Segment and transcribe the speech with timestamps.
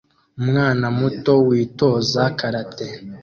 [0.41, 2.87] Umwana muto witoza karate